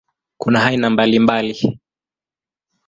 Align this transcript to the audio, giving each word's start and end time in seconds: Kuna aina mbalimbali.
Kuna 0.37 0.59
aina 0.65 0.87
mbalimbali. 0.89 1.55